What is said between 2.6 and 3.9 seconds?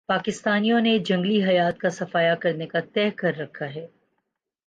کا تہیہ کر رکھا ہے